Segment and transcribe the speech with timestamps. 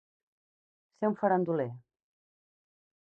[1.01, 1.69] Ser un faranduler.